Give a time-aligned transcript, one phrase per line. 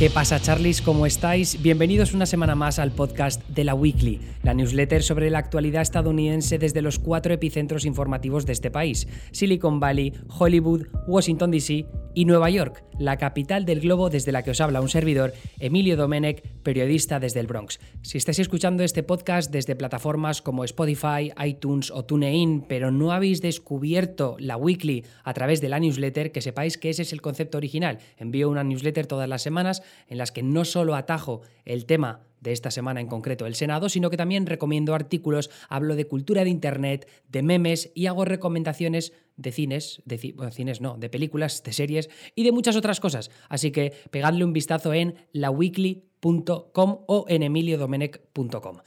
[0.00, 0.80] ¿Qué pasa, Charlies?
[0.80, 1.60] ¿Cómo estáis?
[1.60, 6.56] Bienvenidos una semana más al podcast de la Weekly, la newsletter sobre la actualidad estadounidense
[6.56, 11.84] desde los cuatro epicentros informativos de este país: Silicon Valley, Hollywood, Washington DC
[12.14, 15.98] y Nueva York, la capital del globo desde la que os habla un servidor, Emilio
[15.98, 17.80] Domenech, periodista desde el Bronx.
[18.00, 23.42] Si estáis escuchando este podcast desde plataformas como Spotify, iTunes o TuneIn, pero no habéis
[23.42, 27.58] descubierto la Weekly a través de la newsletter, que sepáis que ese es el concepto
[27.58, 27.98] original.
[28.16, 32.52] Envío una newsletter todas las semanas en las que no solo atajo el tema de
[32.52, 36.50] esta semana en concreto el Senado, sino que también recomiendo artículos, hablo de cultura de
[36.50, 40.18] Internet, de memes y hago recomendaciones de cines, de
[40.50, 43.30] cines no, de películas, de series y de muchas otras cosas.
[43.48, 48.78] Así que pegadle un vistazo en laweekly.com o en emiliodomenech.com.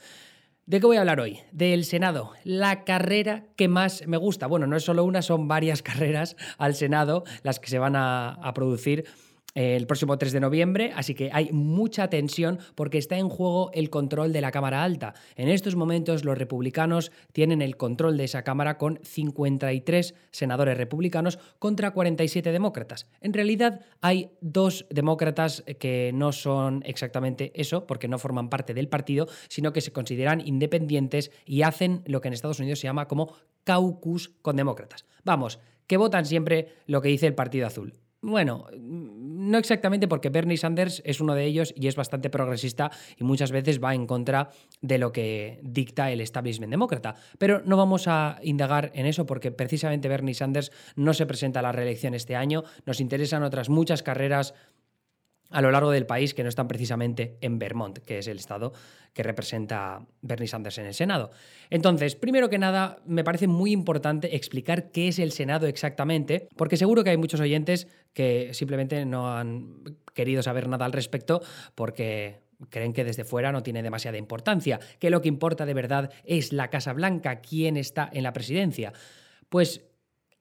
[0.66, 1.40] ¿De qué voy a hablar hoy?
[1.52, 4.46] Del Senado, la carrera que más me gusta.
[4.46, 8.30] Bueno, no es solo una, son varias carreras al Senado las que se van a,
[8.30, 9.04] a producir
[9.54, 13.88] el próximo 3 de noviembre, así que hay mucha tensión porque está en juego el
[13.88, 15.14] control de la Cámara Alta.
[15.36, 21.38] En estos momentos los republicanos tienen el control de esa Cámara con 53 senadores republicanos
[21.58, 23.06] contra 47 demócratas.
[23.20, 28.88] En realidad hay dos demócratas que no son exactamente eso, porque no forman parte del
[28.88, 33.08] partido, sino que se consideran independientes y hacen lo que en Estados Unidos se llama
[33.08, 35.06] como caucus con demócratas.
[35.24, 37.94] Vamos, que votan siempre lo que dice el Partido Azul.
[38.26, 43.24] Bueno, no exactamente porque Bernie Sanders es uno de ellos y es bastante progresista y
[43.24, 44.48] muchas veces va en contra
[44.80, 47.16] de lo que dicta el establishment demócrata.
[47.36, 51.62] Pero no vamos a indagar en eso porque precisamente Bernie Sanders no se presenta a
[51.62, 52.64] la reelección este año.
[52.86, 54.54] Nos interesan otras muchas carreras
[55.54, 58.72] a lo largo del país que no están precisamente en Vermont, que es el estado
[59.12, 61.30] que representa Bernie Sanders en el Senado.
[61.70, 66.76] Entonces, primero que nada, me parece muy importante explicar qué es el Senado exactamente, porque
[66.76, 71.40] seguro que hay muchos oyentes que simplemente no han querido saber nada al respecto
[71.76, 72.40] porque
[72.70, 76.52] creen que desde fuera no tiene demasiada importancia, que lo que importa de verdad es
[76.52, 78.92] la Casa Blanca, quién está en la presidencia.
[79.48, 79.84] Pues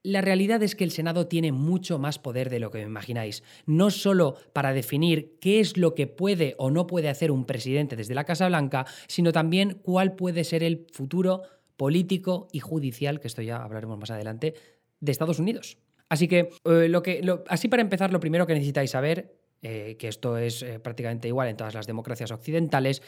[0.03, 3.90] la realidad es que el Senado tiene mucho más poder de lo que imagináis, no
[3.90, 8.13] solo para definir qué es lo que puede o no puede hacer un presidente desde
[8.13, 11.44] la Casa Blanca, sino también cuál puede ser el futuro
[11.78, 14.53] político y judicial, que esto ya hablaremos más adelante,
[15.00, 15.78] de Estados Unidos.
[16.09, 20.09] Así que, eh, lo que así para empezar, lo primero que necesitáis saber eh, que
[20.09, 23.02] esto es eh, prácticamente igual en todas las democracias occidentales,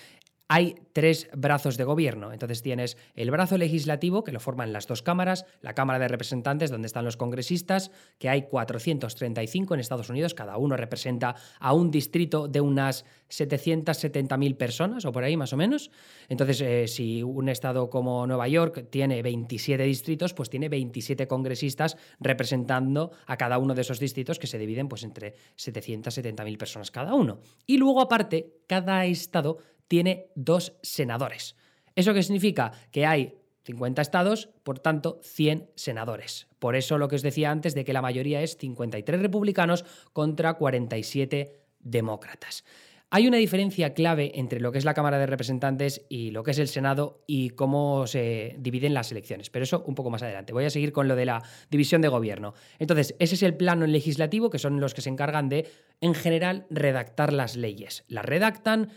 [0.48, 2.32] hay tres brazos de gobierno.
[2.32, 6.70] Entonces tienes el brazo legislativo, que lo forman las dos cámaras, la Cámara de Representantes,
[6.70, 11.90] donde están los congresistas, que hay 435 en Estados Unidos, cada uno representa a un
[11.90, 15.90] distrito de unas 770.000 personas, o por ahí más o menos.
[16.30, 21.98] Entonces, eh, si un estado como Nueva York tiene 27 distritos, pues tiene 27 congresistas
[22.20, 27.16] representando a cada uno de esos distritos, que se dividen pues, entre 770.000 personas cada
[27.16, 27.40] uno.
[27.66, 29.58] Y luego, aparte, cada estado
[29.88, 31.56] tiene dos senadores.
[31.96, 32.72] ¿Eso qué significa?
[32.92, 36.48] Que hay 50 estados, por tanto, 100 senadores.
[36.60, 40.54] Por eso lo que os decía antes de que la mayoría es 53 republicanos contra
[40.54, 42.64] 47 demócratas.
[43.12, 46.52] Hay una diferencia clave entre lo que es la Cámara de Representantes y lo que
[46.52, 50.54] es el Senado y cómo se dividen las elecciones, pero eso un poco más adelante.
[50.54, 52.56] Voy a seguir con lo de la división de gobierno.
[52.78, 55.68] Entonces, ese es el plano legislativo, que son los que se encargan de,
[56.02, 58.04] en general, redactar las leyes.
[58.08, 58.90] Las redactan,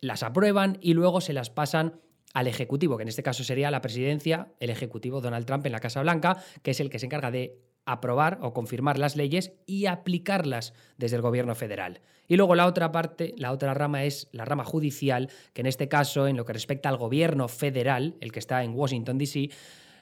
[0.00, 2.00] las aprueban y luego se las pasan
[2.34, 5.80] al Ejecutivo, que en este caso sería la presidencia, el Ejecutivo Donald Trump en la
[5.80, 9.86] Casa Blanca, que es el que se encarga de aprobar o confirmar las leyes y
[9.86, 12.00] aplicarlas desde el gobierno federal.
[12.26, 15.88] Y luego la otra parte, la otra rama es la rama judicial, que en este
[15.88, 19.50] caso, en lo que respecta al gobierno federal, el que está en Washington, D.C.,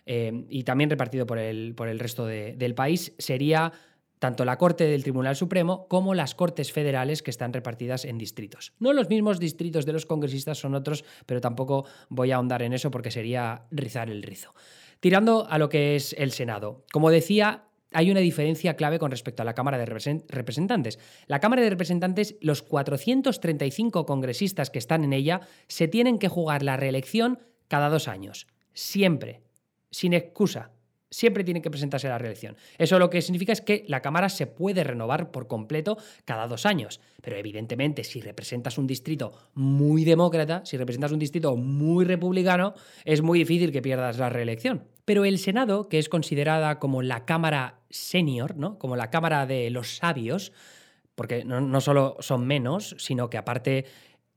[0.05, 3.73] eh, y también repartido por el, por el resto del país, sería
[4.23, 8.73] tanto la Corte del Tribunal Supremo como las Cortes Federales que están repartidas en distritos.
[8.79, 12.73] No los mismos distritos de los congresistas son otros, pero tampoco voy a ahondar en
[12.73, 14.55] eso porque sería rizar el rizo.
[15.01, 16.85] Tirando a lo que es el Senado.
[16.93, 21.01] Como decía, hay una diferencia clave con respecto a la Cámara de Representantes.
[21.27, 26.63] La Cámara de Representantes, los 435 congresistas que están en ella, se tienen que jugar
[26.63, 28.47] la reelección cada dos años.
[28.73, 29.43] Siempre.
[29.91, 30.71] Sin excusa
[31.13, 32.57] siempre tiene que presentarse a la reelección.
[32.79, 36.67] Eso lo que significa es que la Cámara se puede renovar por completo cada dos
[36.67, 37.01] años.
[37.21, 42.75] Pero evidentemente, si representas un distrito muy demócrata, si representas un distrito muy republicano,
[43.05, 44.89] es muy difícil que pierdas la reelección.
[45.05, 48.79] Pero el Senado, que es considerada como la Cámara senior, ¿no?
[48.79, 50.53] como la Cámara de los sabios,
[51.15, 53.85] porque no, solo son menos, sino que aparte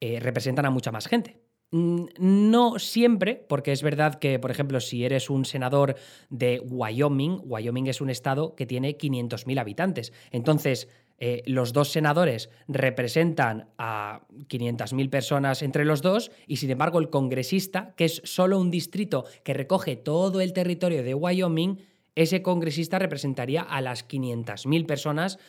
[0.02, 1.45] eh, representan a mucha más gente.
[1.72, 5.96] Mm, no siempre, porque es verdad que, por ejemplo, si eres un senador
[6.30, 10.14] de Wyoming, Wyoming es un estado que tiene 500.000 habitantes.
[10.32, 17.00] Entonces, eh, los dos senadores representan a 500.000 personas entre los dos y sin embargo
[17.00, 21.80] el congresista, que es solo un distrito que recoge todo el territorio de Wyoming,
[22.16, 25.40] ese congresista representaría a las 500.000 personas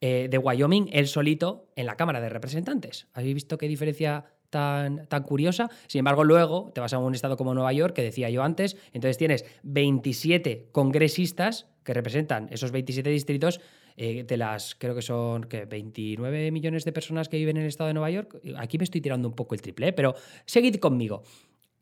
[0.00, 3.06] eh, de Wyoming, él solito, en la Cámara de Representantes.
[3.14, 5.68] ¿Habéis visto qué diferencia tan, curiosa.
[5.88, 8.76] Sin embargo, luego te vas a un estado como Nueva York, que decía yo antes,
[8.92, 13.60] entonces tienes 27 congresistas que representan esos 27 distritos
[13.96, 17.88] eh, de las, creo que son 29 millones de personas que viven en el estado
[17.88, 18.40] de Nueva York.
[18.56, 19.92] Aquí me estoy tirando un poco el triple, ¿eh?
[19.92, 20.14] pero
[20.46, 21.24] seguid conmigo.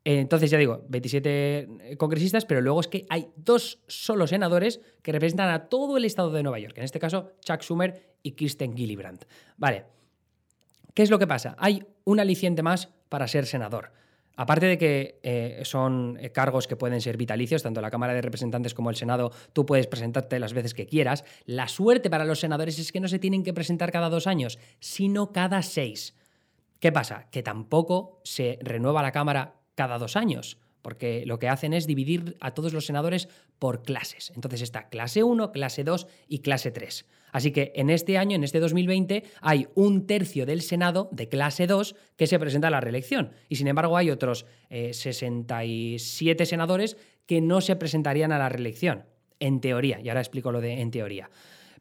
[0.05, 5.51] Entonces, ya digo, 27 congresistas, pero luego es que hay dos solo senadores que representan
[5.51, 6.77] a todo el estado de Nueva York.
[6.79, 9.25] En este caso, Chuck Schumer y Kirsten Gillibrand.
[9.59, 10.02] Vale.
[10.95, 11.57] ¿Qué es lo que pasa?
[11.59, 13.93] Hay un aliciente más para ser senador.
[14.35, 18.23] Aparte de que eh, son eh, cargos que pueden ser vitalicios, tanto la Cámara de
[18.23, 21.25] Representantes como el Senado, tú puedes presentarte las veces que quieras.
[21.45, 24.59] La suerte para los senadores es que no se tienen que presentar cada dos años,
[24.81, 26.15] sino cada seis.
[26.81, 27.29] ¿Qué pasa?
[27.31, 32.37] Que tampoco se renueva la Cámara cada dos años porque lo que hacen es dividir
[32.41, 33.29] a todos los senadores
[33.59, 34.33] por clases.
[34.35, 37.07] Entonces está clase 1, clase 2 y clase 3.
[37.33, 41.67] Así que en este año, en este 2020, hay un tercio del Senado de clase
[41.67, 43.33] 2 que se presenta a la reelección.
[43.49, 46.97] Y sin embargo hay otros 67 eh, senadores
[47.27, 49.07] que no se presentarían a la reelección,
[49.41, 49.99] en teoría.
[50.01, 51.31] Y ahora explico lo de en teoría.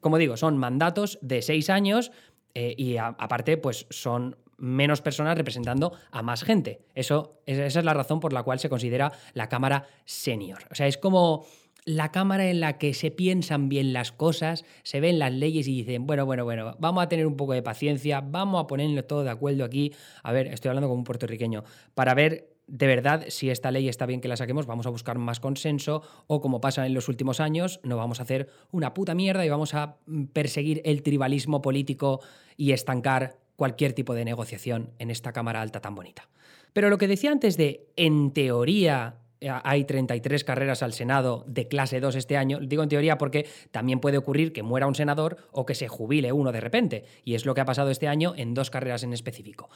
[0.00, 2.10] Como digo, son mandatos de seis años
[2.54, 6.80] eh, y aparte, pues son menos personas representando a más gente.
[6.94, 10.64] Eso, esa es la razón por la cual se considera la Cámara Senior.
[10.70, 11.44] O sea, es como
[11.84, 15.76] la Cámara en la que se piensan bien las cosas, se ven las leyes y
[15.76, 19.24] dicen, bueno, bueno, bueno, vamos a tener un poco de paciencia, vamos a ponernos todo
[19.24, 19.92] de acuerdo aquí.
[20.22, 21.64] A ver, estoy hablando como un puertorriqueño,
[21.94, 25.18] para ver de verdad, si esta ley está bien que la saquemos, vamos a buscar
[25.18, 29.14] más consenso o como pasa en los últimos años, no vamos a hacer una puta
[29.14, 29.96] mierda y vamos a
[30.32, 32.20] perseguir el tribalismo político
[32.56, 36.28] y estancar cualquier tipo de negociación en esta Cámara Alta tan bonita.
[36.72, 39.16] Pero lo que decía antes de, en teoría,
[39.64, 44.00] hay 33 carreras al Senado de clase 2 este año, digo en teoría porque también
[44.00, 47.46] puede ocurrir que muera un senador o que se jubile uno de repente, y es
[47.46, 49.68] lo que ha pasado este año en dos carreras en específico.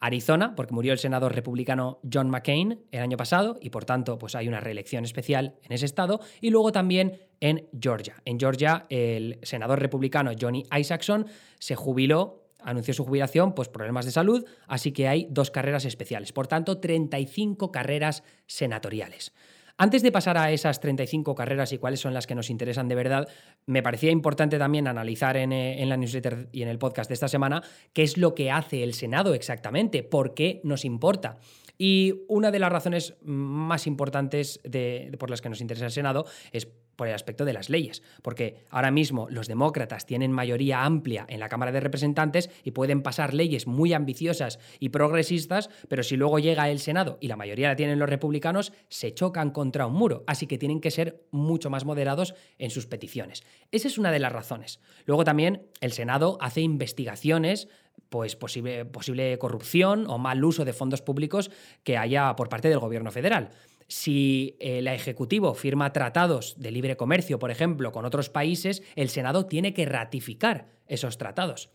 [0.00, 4.34] Arizona, porque murió el senador republicano John McCain el año pasado, y por tanto pues
[4.34, 8.16] hay una reelección especial en ese estado, y luego también en Georgia.
[8.24, 11.26] En Georgia el senador republicano Johnny Isaacson
[11.58, 16.32] se jubiló anunció su jubilación, pues problemas de salud, así que hay dos carreras especiales.
[16.32, 19.32] Por tanto, 35 carreras senatoriales.
[19.78, 22.94] Antes de pasar a esas 35 carreras y cuáles son las que nos interesan de
[22.94, 23.28] verdad,
[23.66, 27.14] me parecía importante también analizar en, eh, en, la newsletter y en el podcast de
[27.14, 27.62] esta semana
[27.92, 31.38] qué es lo que hace el Senado exactamente, por qué nos importa.
[31.78, 36.26] Y una de las razones más importantes de, por las que nos interesa el Senado
[36.52, 41.26] es por el aspecto de las leyes, porque ahora mismo los demócratas tienen mayoría amplia
[41.28, 46.16] en la Cámara de Representantes y pueden pasar leyes muy ambiciosas y progresistas, pero si
[46.16, 49.94] luego llega el Senado y la mayoría la tienen los republicanos, se chocan contra un
[49.94, 53.42] muro, así que tienen que ser mucho más moderados en sus peticiones.
[53.70, 54.80] Esa es una de las razones.
[55.04, 57.68] Luego también el Senado hace investigaciones
[58.08, 61.50] pues posible, posible corrupción o mal uso de fondos públicos
[61.82, 63.50] que haya por parte del gobierno federal.
[63.88, 69.46] Si el Ejecutivo firma tratados de libre comercio, por ejemplo, con otros países, el Senado
[69.46, 71.70] tiene que ratificar esos tratados.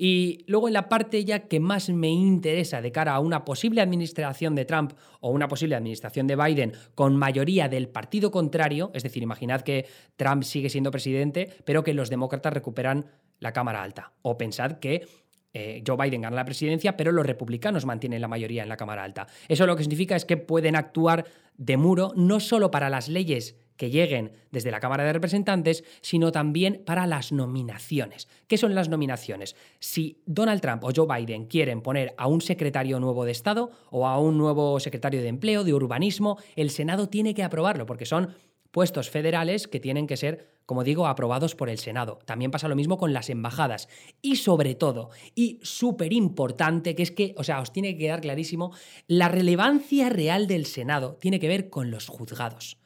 [0.00, 3.80] Y luego en la parte ya que más me interesa de cara a una posible
[3.80, 9.02] administración de Trump o una posible administración de Biden con mayoría del partido contrario, es
[9.02, 13.06] decir, imaginad que Trump sigue siendo presidente, pero que los demócratas recuperan
[13.40, 14.12] la Cámara Alta.
[14.22, 15.06] O pensad que
[15.52, 19.04] eh, Joe Biden gana la presidencia, pero los republicanos mantienen la mayoría en la Cámara
[19.04, 19.26] Alta.
[19.48, 21.24] Eso lo que significa es que pueden actuar
[21.56, 26.32] de muro no solo para las leyes que lleguen desde la Cámara de Representantes, sino
[26.32, 28.28] también para las nominaciones.
[28.46, 29.56] ¿Qué son las nominaciones?
[29.78, 34.06] Si Donald Trump o Joe Biden quieren poner a un secretario nuevo de Estado o
[34.06, 38.34] a un nuevo secretario de Empleo, de Urbanismo, el Senado tiene que aprobarlo, porque son
[38.78, 42.20] puestos federales que tienen que ser, como digo, aprobados por el Senado.
[42.26, 43.88] También pasa lo mismo con las embajadas.
[44.22, 48.20] Y sobre todo, y súper importante, que es que, o sea, os tiene que quedar
[48.20, 48.72] clarísimo,
[49.08, 52.78] la relevancia real del Senado tiene que ver con los juzgados.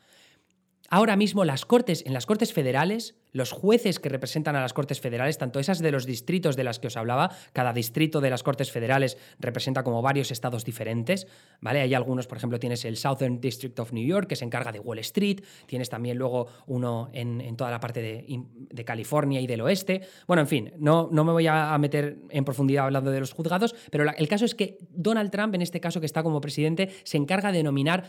[0.94, 5.00] Ahora mismo las cortes, en las cortes federales, los jueces que representan a las Cortes
[5.00, 8.42] Federales, tanto esas de los distritos de las que os hablaba, cada distrito de las
[8.42, 11.26] Cortes Federales representa como varios estados diferentes,
[11.62, 11.80] ¿vale?
[11.80, 14.80] Hay algunos, por ejemplo, tienes el Southern District of New York, que se encarga de
[14.80, 20.02] Wall Street, tienes también luego uno en, toda la parte de, California y del oeste.
[20.26, 23.74] Bueno, en fin, no, no me voy a meter en profundidad hablando de los juzgados,
[23.90, 27.16] pero el caso es que Donald Trump, en este caso que está como presidente, se
[27.16, 28.04] encarga de nominar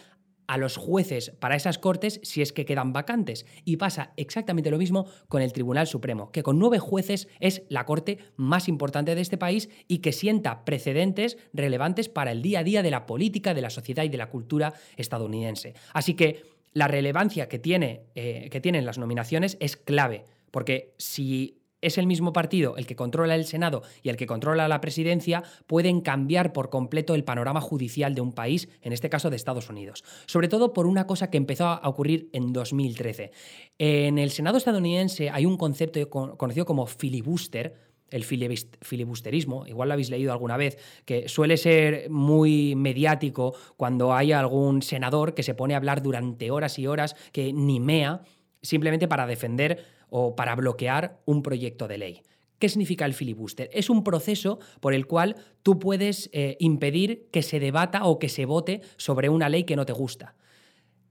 [0.48, 3.46] a los jueces para esas cortes si es que quedan vacantes.
[3.66, 7.86] Y pasa exactamente lo mismo con el Tribunal Supremo, que con nueve jueces es la
[7.86, 12.64] corte más importante de este país y que sienta precedentes relevantes para el día a
[12.64, 15.74] día de la política, de la sociedad y de la cultura estadounidense.
[15.94, 21.62] Así que la relevancia que, tiene, eh, que tienen las nominaciones es clave, porque si
[21.84, 25.44] es el mismo partido el que controla el Senado y el que controla la presidencia,
[25.68, 29.70] pueden cambiar por completo el panorama judicial de un país, en este caso de Estados
[29.70, 30.04] Unidos.
[30.25, 33.32] Sobre todo por una cosa que empezó a ocurrir en 2013.
[33.78, 37.75] En el Senado estadounidense hay un concepto conocido como filibuster,
[38.10, 44.32] el filibusterismo, igual lo habéis leído alguna vez, que suele ser muy mediático cuando hay
[44.32, 48.22] algún senador que se pone a hablar durante horas y horas, que ni mea,
[48.62, 49.84] simplemente para defender
[50.15, 52.22] o para bloquear un proyecto de ley.
[52.60, 53.67] ¿Qué significa el filibuster?
[53.74, 58.29] Es un proceso por el cual tú puedes eh, impedir que se debata o que
[58.29, 60.36] se vote sobre una ley que no te gusta.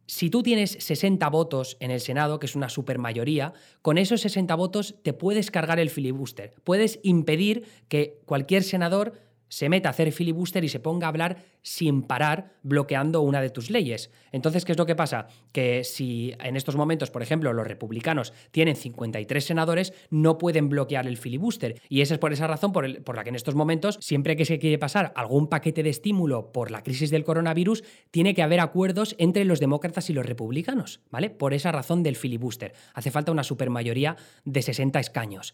[0.06, 4.54] Si tú tienes 60 votos en el Senado, que es una supermayoría, con esos 60
[4.54, 6.54] votos te puedes cargar el filibuster.
[6.62, 9.14] Puedes impedir que cualquier senador
[9.52, 13.50] se meta a hacer filibuster y se ponga a hablar sin parar bloqueando una de
[13.50, 14.10] tus leyes.
[14.32, 15.26] Entonces, ¿qué es lo que pasa?
[15.52, 21.06] Que si en estos momentos, por ejemplo, los republicanos tienen 53 senadores, no pueden bloquear
[21.06, 21.82] el filibuster.
[21.90, 24.58] Y esa es por esa razón por, la que en estos momentos, siempre que se
[24.58, 29.14] quiere pasar algún paquete de estímulo por la crisis del coronavirus, tiene que haber acuerdos
[29.18, 31.28] entre los demócratas y los republicanos, ¿vale?
[31.28, 32.72] Por esa razón del filibuster.
[32.94, 34.16] Hace falta una supermayoría
[34.46, 35.52] de 60 escaños.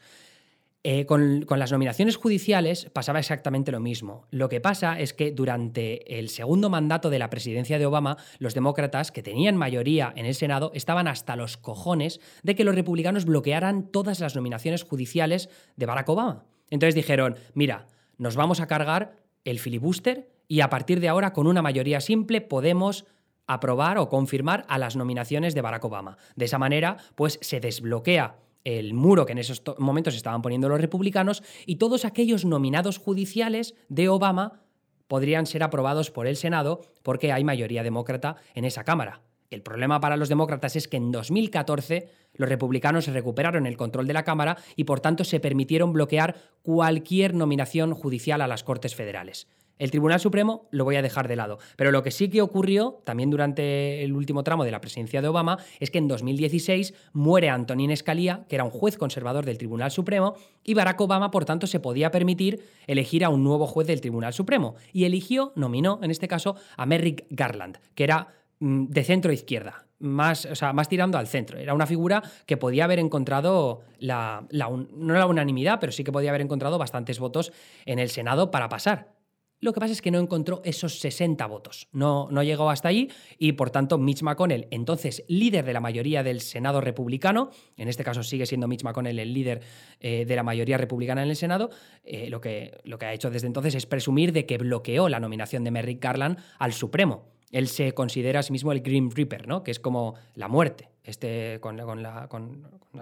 [0.84, 4.26] Eh, con, las nominaciones judiciales pasaba exactamente lo mismo.
[4.30, 8.54] Lo que pasa es que durante el segundo mandato de la presidencia de Obama, los
[8.54, 13.24] demócratas, que tenían mayoría en el Senado, estaban hasta los cojones de que los republicanos
[13.24, 16.44] bloquearan todas las nominaciones judiciales de Barack Obama.
[16.70, 21.48] Entonces dijeron, mira, nos vamos a cargar el filibuster y a partir de ahora, con
[21.48, 23.04] una mayoría simple, podemos
[23.48, 26.18] aprobar o confirmar a las nominaciones de Barack Obama.
[26.36, 30.80] De esa manera, pues se desbloquea el muro que en esos momentos estaban poniendo los
[30.80, 34.64] republicanos y todos aquellos nominados judiciales de Obama
[35.06, 39.22] podrían ser aprobados por el Senado porque hay mayoría demócrata en esa Cámara.
[39.50, 44.12] El problema para los demócratas es que en 2014 los republicanos recuperaron el control de
[44.12, 49.48] la Cámara y por tanto se permitieron bloquear cualquier nominación judicial a las Cortes Federales.
[49.78, 51.58] El Tribunal Supremo lo voy a dejar de lado.
[51.76, 55.28] Pero lo que sí que ocurrió, también durante el último tramo de la presidencia de
[55.28, 59.90] Obama, es que en 2016 muere Antonín Escalía, que era un juez conservador del Tribunal
[59.90, 64.00] Supremo, y Barack Obama, por tanto, se podía permitir elegir a un nuevo juez del
[64.00, 64.74] Tribunal Supremo.
[64.92, 68.28] Y eligió, nominó, en este caso, a Merrick Garland, que era
[68.60, 71.58] mm, de centro izquierda, más, o sea, más tirando al centro.
[71.58, 76.30] Era una figura que podía haber encontrado la, no la unanimidad, pero sí que podía
[76.30, 77.52] haber encontrado bastantes votos
[77.84, 79.17] en el Senado para pasar.
[79.60, 81.88] Lo que pasa es que no encontró esos 60 votos.
[81.92, 86.22] No, no llegó hasta allí y, por tanto, Mitch McConnell, entonces líder de la mayoría
[86.22, 89.60] del Senado republicano, en este caso sigue siendo Mitch McConnell el líder
[90.00, 91.70] eh, de la mayoría republicana en el Senado,
[92.04, 95.20] eh, lo, que, lo que ha hecho desde entonces es presumir de que bloqueó la
[95.20, 97.37] nominación de Merrick Garland al Supremo.
[97.52, 99.62] Él se considera a sí mismo el Grim Reaper, ¿no?
[99.62, 102.28] que es como la muerte este, con, la,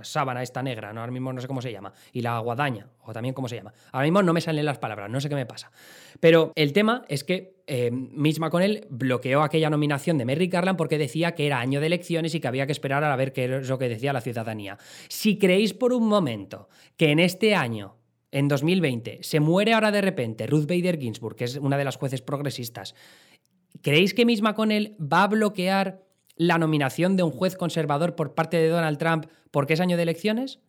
[0.03, 1.01] sábana esta negra, ¿no?
[1.01, 3.73] ahora mismo no sé cómo se llama, y la guadaña, o también cómo se llama.
[3.91, 5.73] Ahora mismo no me salen las palabras, no sé qué me pasa.
[6.21, 10.99] Pero el tema es que eh, Mitch McConnell bloqueó aquella nominación de Merrick Garland porque
[10.99, 13.69] decía que era año de elecciones y que había que esperar a ver qué es
[13.69, 14.79] lo que decía la ciudadanía.
[15.09, 17.97] Si creéis por un momento que en este año
[18.31, 21.97] en 2020 se muere ahora de repente Ruth Bader Ginsburg, que es una de las
[21.97, 22.95] jueces progresistas,
[23.83, 26.03] ¿creéis que Mitch McConnell va a bloquear
[26.37, 30.03] la nominación de un juez conservador por parte de Donald Trump porque es año de
[30.03, 30.61] elecciones?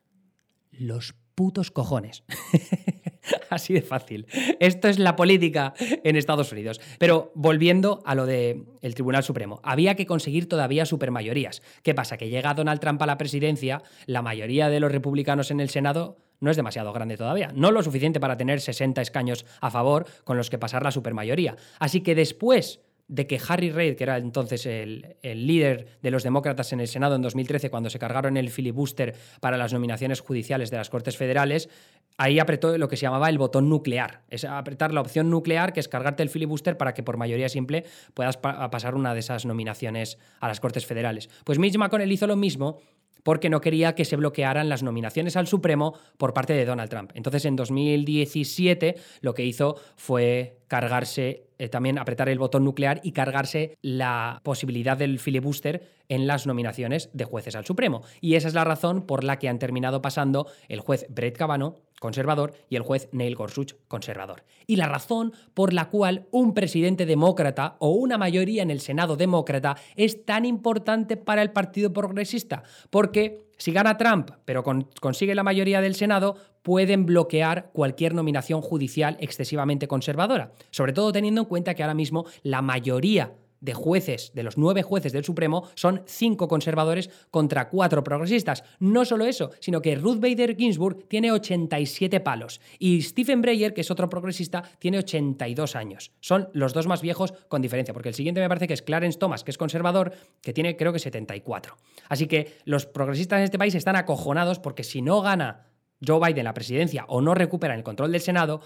[0.71, 2.23] Los putos cojones.
[3.49, 4.25] Así de fácil.
[4.59, 6.81] Esto es la política en Estados Unidos.
[6.97, 11.61] Pero volviendo a lo del el Tribunal Supremo, había que conseguir todavía supermayorías.
[11.83, 12.17] ¿Qué pasa?
[12.17, 16.17] Que llega Donald Trump a la presidencia, la mayoría de los republicanos en el Senado
[16.39, 20.37] no es demasiado grande todavía, no lo suficiente para tener 60 escaños a favor con
[20.37, 21.55] los que pasar la supermayoría.
[21.79, 26.73] Así que después de que Harry Reid, que era entonces el, líder de los demócratas
[26.73, 30.77] en el Senado en 2013, cuando se cargaron el filibuster para las nominaciones judiciales de
[30.77, 31.69] las Cortes Federales,
[32.17, 34.23] ahí apretó lo que se llamaba el botón nuclear.
[34.29, 37.85] Es apretar la opción nuclear, que es cargarte el filibuster para que por mayoría simple
[38.13, 41.29] puedas pasar una de esas nominaciones a las Cortes Federales.
[41.45, 42.79] Pues Mitch McConnell hizo lo mismo
[43.23, 47.11] porque no quería que se bloquearan las nominaciones al Supremo por parte de Donald Trump.
[47.13, 53.11] Entonces, en 2017 lo que hizo fue cargarse, eh, también apretar el botón nuclear y
[53.11, 58.03] cargarse la posibilidad del filibuster en las nominaciones de jueces al Supremo.
[58.21, 61.75] Y esa es la razón por la que han terminado pasando el juez Brett Kavanaugh,
[61.99, 64.43] conservador, y el juez Neil Gorsuch, conservador.
[64.67, 69.15] Y la razón por la cual un presidente demócrata o una mayoría en el Senado
[69.15, 72.63] demócrata es tan importante para el Partido Progresista.
[72.89, 79.17] Porque si gana Trump, pero consigue la mayoría del Senado, pueden bloquear cualquier nominación judicial
[79.19, 80.51] excesivamente conservadora.
[80.71, 84.83] Sobre todo teniendo en cuenta que ahora mismo la mayoría de jueces, de los nueve
[84.83, 88.63] jueces del Supremo, son cinco conservadores contra cuatro progresistas.
[88.79, 93.81] No solo eso, sino que Ruth Bader Ginsburg tiene 87 palos y Stephen Breyer, que
[93.81, 96.11] es otro progresista, tiene 82 años.
[96.19, 99.19] Son los dos más viejos con diferencia, porque el siguiente me parece que es Clarence
[99.19, 101.75] Thomas, que es conservador, que tiene creo que 74.
[102.09, 105.67] Así que los progresistas en este país están acojonados porque si no gana
[106.05, 108.61] Joe Biden la presidencia o no recupera el control del Senado,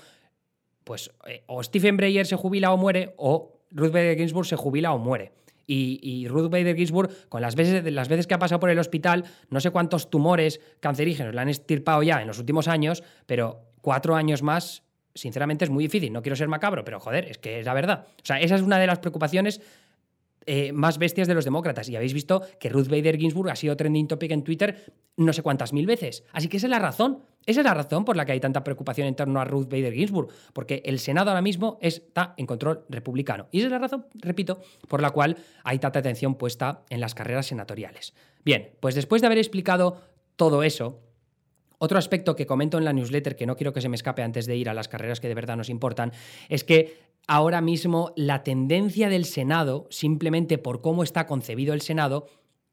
[0.84, 4.94] pues eh, o Stephen Breyer se jubila o muere o Ruth Bader Ginsburg se jubila
[4.94, 5.34] o muere.
[5.74, 9.24] Y, Ruth Bader Ginsburg, con las veces, las veces que ha pasado por el hospital,
[9.50, 14.16] no sé cuántos tumores cancerígenos le han estirpado ya en los últimos años, pero cuatro
[14.16, 14.84] años más,
[15.16, 16.12] sinceramente, es muy difícil.
[16.12, 18.06] No quiero ser macabro, pero joder, es que es la verdad.
[18.18, 19.62] O sea, esa es una de las preocupaciones
[20.46, 21.88] eh, más bestias de los demócratas.
[21.90, 25.44] Y habéis visto que Ruth Bader Ginsburg ha sido trending topic en Twitter no sé
[25.44, 26.24] cuántas mil veces.
[26.32, 27.24] Así que esa es la razón.
[27.46, 29.94] Esa es la razón por la que hay tanta preocupación en torno a Ruth Bader
[29.94, 30.30] Ginsburg.
[30.54, 33.48] Porque el Senado ahora mismo está en control republicano.
[33.52, 37.14] Y esa es la razón, repito, por la cual hay tanta atención puesta en las
[37.14, 38.14] carreras senatoriales.
[38.44, 40.02] Bien, pues después de haber explicado
[40.36, 41.02] todo eso,
[41.78, 44.46] otro aspecto que comento en la newsletter, que no quiero que se me escape antes
[44.46, 46.12] de ir a las carreras que de verdad nos importan,
[46.48, 52.28] es que ahora mismo la tendencia del Senado, simplemente por cómo está concebido el Senado,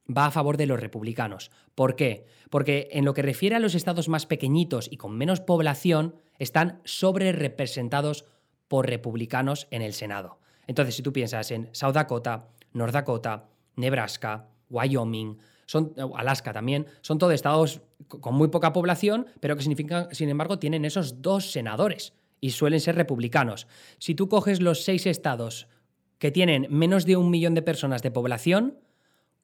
[0.08, 1.50] va a favor de los republicanos.
[1.74, 2.26] ¿Por qué?
[2.50, 6.80] Porque en lo que refiere a los estados más pequeñitos y con menos población, están
[6.84, 8.24] sobre representados
[8.68, 10.38] por republicanos en el Senado.
[10.66, 17.18] Entonces, si tú piensas en South Dakota, North Dakota, Nebraska, Wyoming, son, Alaska también, son
[17.18, 22.14] todos estados con muy poca población, pero que significan, sin embargo, tienen esos dos senadores
[22.40, 23.66] y suelen ser republicanos.
[23.98, 25.68] Si tú coges los seis estados
[26.18, 28.78] que tienen menos de un millón de personas de población,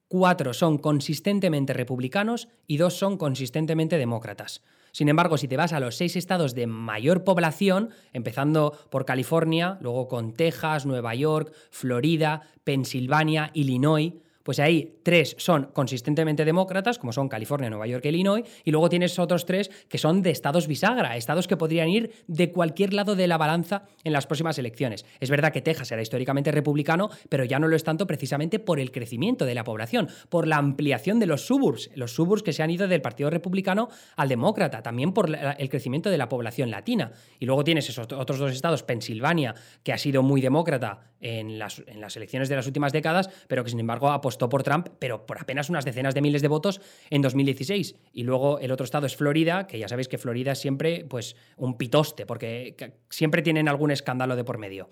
[0.09, 4.63] cuatro son consistentemente republicanos y dos son consistentemente demócratas.
[4.93, 9.77] Sin embargo, si te vas a los seis estados de mayor población, empezando por California,
[9.81, 14.13] luego con Texas, Nueva York, Florida, Pensilvania, Illinois,
[14.45, 19.19] pues ahí tres son consistentemente demócratas, como son California, Nueva York, Illinois, y luego tienes
[19.19, 23.27] otros tres que son de estados bisagra, estados que podrían ir de cualquier lado de
[23.27, 25.05] la balanza en las próximas elecciones.
[25.19, 28.79] Es verdad que Texas era históricamente republicano, pero ya no lo es tanto precisamente por
[28.79, 32.63] el crecimiento de la población, por la ampliación de los suburbs, los suburbs que se
[32.63, 37.13] han ido del Partido Republicano al Demócrata, también por el crecimiento de la población latina.
[37.41, 41.83] Y luego tienes esos otros dos estados, Pensilvania, que ha sido muy demócrata en las,
[41.87, 45.27] en las elecciones de las últimas décadas, pero que sin embargo ha por Trump, pero
[45.27, 47.97] por apenas unas decenas de miles de votos en 2016.
[48.13, 51.37] Y luego el otro estado es Florida, que ya sabéis que Florida es siempre pues,
[51.57, 54.89] un pitoste, porque siempre tienen algún escándalo de por medio.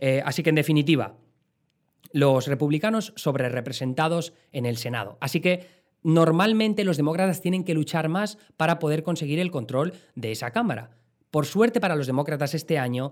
[0.00, 1.16] Eh, así que en definitiva,
[2.12, 5.18] los republicanos sobre representados en el Senado.
[5.20, 5.66] Así que
[6.02, 10.90] normalmente los demócratas tienen que luchar más para poder conseguir el control de esa Cámara.
[11.30, 13.10] Por suerte para los demócratas este año,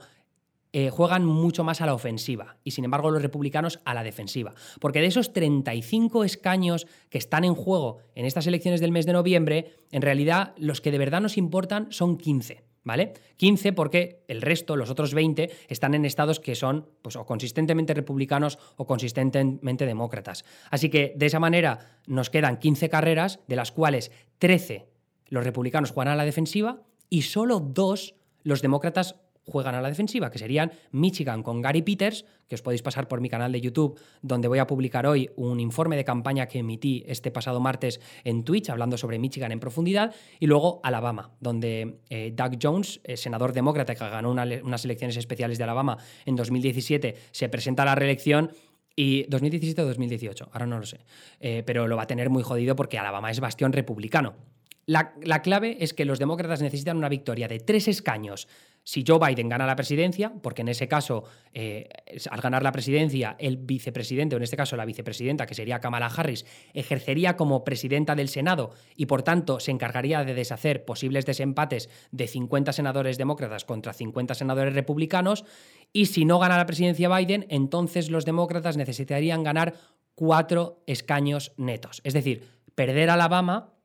[0.73, 4.55] eh, juegan mucho más a la ofensiva y sin embargo los republicanos a la defensiva.
[4.81, 9.13] Porque de esos 35 escaños que están en juego en estas elecciones del mes de
[9.13, 12.65] noviembre, en realidad los que de verdad nos importan son 15.
[12.85, 13.15] ¿Vale?
[13.39, 17.95] 15 porque el resto, los otros 20, están en estados que son pues, o consistentemente
[17.95, 20.45] republicanos o consistentemente demócratas.
[20.71, 24.87] Así que de esa manera nos quedan 15 carreras, de las cuales 13
[25.27, 30.31] los republicanos juegan a la defensiva y solo dos los demócratas juegan a la defensiva,
[30.31, 33.99] que serían Michigan con Gary Peters, que os podéis pasar por mi canal de YouTube,
[34.23, 38.45] donde voy a publicar hoy un informe de campaña que emití este pasado martes en
[38.45, 43.53] Twitch, hablando sobre Michigan en profundidad, y luego Alabama, donde eh, Doug Jones, eh, senador
[43.53, 48.51] demócrata que ganó unas elecciones especiales de Alabama en 2017, se presenta a la reelección
[48.97, 51.01] y 2017 o 2018, ahora no lo sé.
[51.39, 54.35] Eh, pero lo va a tener muy jodido porque Alabama es bastión republicano.
[54.87, 58.47] La, la, clave es que los demócratas necesitan una victoria de tres escaños
[58.87, 61.89] si Joe Biden gana la presidencia, porque en ese caso, eh,
[62.31, 66.07] al ganar la presidencia, el vicepresidente, o en este caso la vicepresidenta, que sería Kamala
[66.07, 71.91] Harris, ejercería como presidenta del Senado y por tanto se encargaría de deshacer posibles desempates
[72.13, 75.45] de 50 senadores demócratas contra 50 senadores republicanos.
[75.93, 79.75] Y si no gana la presidencia Biden, entonces los demócratas necesitarían ganar
[80.15, 82.03] cuatro escaños netos.
[82.05, 82.45] Es decir,
[82.77, 83.76] perder Alabama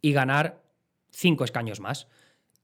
[0.00, 0.62] y ganar
[1.10, 2.08] cinco escaños más.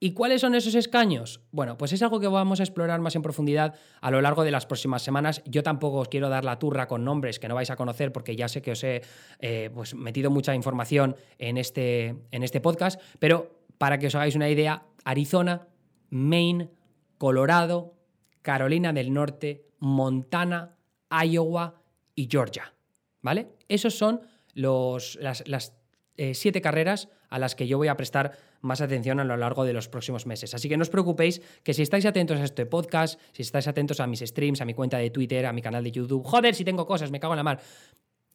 [0.00, 1.40] ¿Y cuáles son esos escaños?
[1.50, 4.50] Bueno, pues es algo que vamos a explorar más en profundidad a lo largo de
[4.50, 5.40] las próximas semanas.
[5.46, 8.36] Yo tampoco os quiero dar la turra con nombres que no vais a conocer porque
[8.36, 9.02] ya sé que os he
[9.38, 14.34] eh, pues, metido mucha información en este, en este podcast, pero para que os hagáis
[14.34, 15.68] una idea, Arizona,
[16.10, 16.70] Maine,
[17.16, 17.94] Colorado,
[18.42, 20.76] Carolina del Norte, Montana,
[21.10, 21.80] Iowa
[22.14, 22.74] y Georgia.
[23.22, 23.52] ¿Vale?
[23.68, 24.20] Esos son
[24.52, 25.72] los, las,
[26.16, 29.64] eh, siete carreras a las que yo voy a prestar más atención a lo largo
[29.64, 30.54] de los próximos meses.
[30.54, 33.98] Así que no os preocupéis que si estáis atentos a este podcast, si estáis atentos
[33.98, 36.64] a mis streams, a mi cuenta de Twitter, a mi canal de YouTube, joder, si
[36.64, 37.60] tengo cosas, me cago en la mar.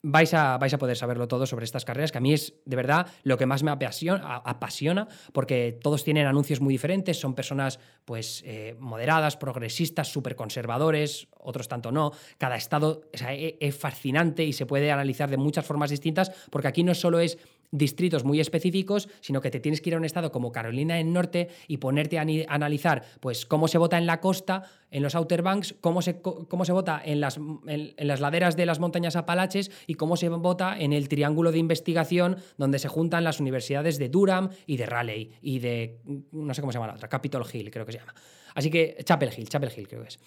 [0.02, 2.76] Vais a, vais a, poder saberlo todo sobre estas carreras, que a mí es de
[2.76, 7.80] verdad lo que más me apasiona, apasiona porque todos tienen anuncios muy diferentes, son personas
[8.06, 12.12] pues eh, moderadas, progresistas, súper conservadores, otros tanto no.
[12.38, 16.84] Cada estado e, es fascinante y se puede analizar de muchas formas distintas, porque aquí
[16.84, 17.38] no solo es
[17.72, 21.14] distritos muy específicos, sino que te tienes que ir a un estado como Carolina del
[21.14, 25.42] Norte y ponerte a analizar pues, cómo se vota en la costa, en los Outer
[25.42, 29.72] Banks, cómo se, cómo se vota en las, en, las laderas de las montañas Apalaches
[29.88, 34.10] y cómo se vota en el triángulo de investigación donde se juntan las universidades de
[34.10, 36.00] Durham y de Raleigh y de,
[36.32, 38.14] no sé cómo se llama la otra, Capitol Hill creo que se llama.
[38.56, 40.20] Así que Chapel Hill, Chapel Hill creo que es.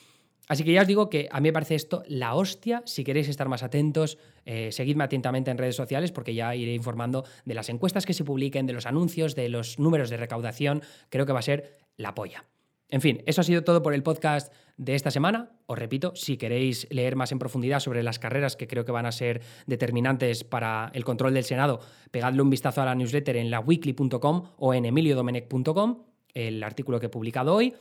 [0.49, 2.83] Así que ya os digo que a mí me parece esto la hostia.
[2.85, 7.25] Si queréis estar más atentos, eh, seguidme atentamente en redes sociales porque ya iré informando
[7.45, 10.83] de las encuestas que se publiquen, de los anuncios, de los números de recaudación.
[11.11, 12.45] Creo que va a ser la polla.
[12.93, 15.53] En fin, eso ha sido todo por el podcast de esta semana.
[15.65, 19.07] Os repito, si queréis leer más en profundidad sobre las carreras que creo que van
[19.07, 23.51] a ser determinantes para el control del Senado, pegadle un vistazo a la newsletter en
[23.51, 26.03] laweekly.com o en emiliodomenech.com,
[26.35, 27.75] el artículo que he publicado hoy.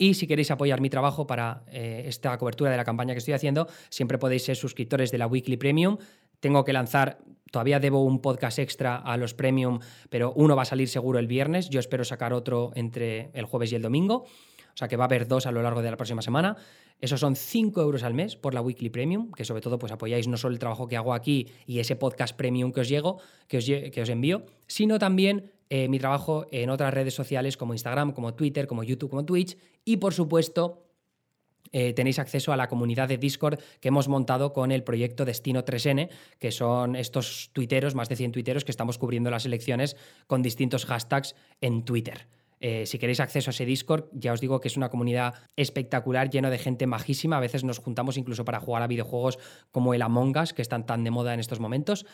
[0.00, 3.34] Y si queréis apoyar mi trabajo para eh, esta cobertura de la campaña que estoy
[3.34, 5.98] haciendo, siempre podéis ser suscriptores de la Weekly Premium.
[6.40, 7.18] Tengo que lanzar,
[7.50, 11.26] todavía debo un podcast extra a los Premium, pero uno va a salir seguro el
[11.26, 11.68] viernes.
[11.68, 14.24] Yo espero sacar otro entre el jueves y el domingo.
[14.72, 16.56] O sea que va a haber dos a lo largo de la próxima semana.
[17.02, 20.28] Esos son 5 euros al mes por la Weekly Premium, que sobre todo pues apoyáis
[20.28, 23.58] no solo el trabajo que hago aquí y ese podcast premium que os, llego, que
[23.58, 28.12] os, que os envío, sino también eh, mi trabajo en otras redes sociales como Instagram,
[28.12, 30.90] como Twitter, como YouTube, como Twitch y por supuesto
[31.72, 35.64] eh, tenéis acceso a la comunidad de Discord que hemos montado con el proyecto Destino
[35.64, 40.42] 3N, que son estos tuiteros, más de 100 tuiteros que estamos cubriendo las elecciones con
[40.42, 42.26] distintos hashtags en Twitter.
[42.58, 46.28] Eh, si queréis acceso a ese Discord, ya os digo que es una comunidad espectacular,
[46.28, 47.36] lleno de gente majísima.
[47.36, 49.38] A veces nos juntamos incluso para jugar a videojuegos
[49.70, 52.04] como el Among Us, que están tan de moda en estos momentos.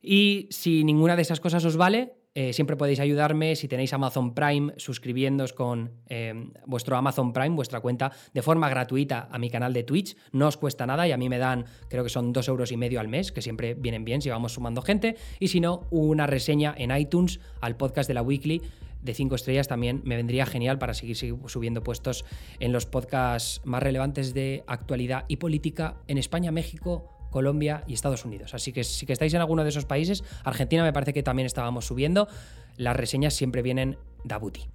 [0.00, 4.32] Y si ninguna de esas cosas os vale, eh, siempre podéis ayudarme si tenéis Amazon
[4.32, 6.32] Prime, suscribiéndoos con eh,
[6.66, 10.16] vuestro Amazon Prime, vuestra cuenta, de forma gratuita a mi canal de Twitch.
[10.30, 12.76] No os cuesta nada y a mí me dan, creo que son dos euros y
[12.76, 15.16] medio al mes, que siempre vienen bien si vamos sumando gente.
[15.40, 18.62] Y si no, una reseña en iTunes al podcast de la Weekly
[19.02, 22.24] de 5 estrellas también me vendría genial para seguir subiendo puestos
[22.60, 28.24] en los podcasts más relevantes de actualidad y política en España, México, Colombia y Estados
[28.24, 28.54] Unidos.
[28.54, 31.46] Así que si que estáis en alguno de esos países, Argentina me parece que también
[31.46, 32.28] estábamos subiendo,
[32.76, 34.68] las reseñas siempre vienen da booty.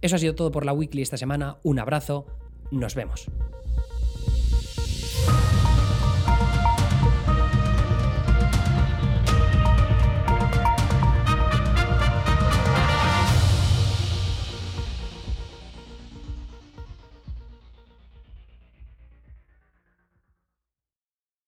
[0.00, 1.56] Eso ha sido todo por la weekly esta semana.
[1.62, 2.26] Un abrazo,
[2.70, 3.26] nos vemos.